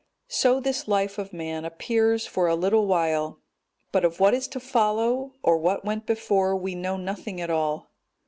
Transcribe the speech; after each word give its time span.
So 0.29 0.59
this 0.59 0.87
life 0.87 1.19
of 1.19 1.31
man 1.31 1.63
appears 1.63 2.25
for 2.25 2.47
a 2.47 2.55
little 2.55 2.87
while, 2.87 3.37
but 3.91 4.03
of 4.03 4.19
what 4.19 4.33
is 4.33 4.47
to 4.47 4.59
follow 4.59 5.35
or 5.43 5.59
what 5.59 5.85
went 5.85 6.07
before 6.07 6.55
we 6.55 6.73
know 6.73 6.97
nothing 6.97 7.39
at 7.39 7.51
all. 7.51 7.91